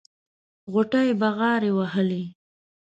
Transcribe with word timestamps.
غوټۍ 0.73 1.09
بغاري 1.21 1.71
وهلې. 1.77 2.23